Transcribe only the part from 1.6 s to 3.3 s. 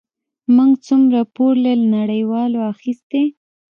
له نړیوالو اخیستی؟